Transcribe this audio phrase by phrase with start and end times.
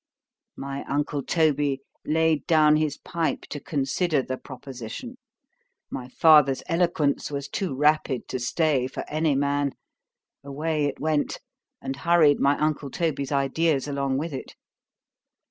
[0.57, 5.17] _My uncle Toby laid down his pipe to consider the proposition;
[5.91, 12.57] my father's eloquence was too rapid to stay for any man—away it went,—and hurried my
[12.57, 14.55] uncle Toby's ideas along with it.